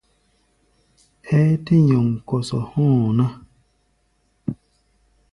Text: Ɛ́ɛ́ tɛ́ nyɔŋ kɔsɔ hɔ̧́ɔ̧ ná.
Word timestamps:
Ɛ́ɛ́ 1.35 1.55
tɛ́ 1.65 1.79
nyɔŋ 1.87 2.07
kɔsɔ 2.27 2.57
hɔ̧́ɔ̧ 2.71 3.07
ná. 3.17 3.25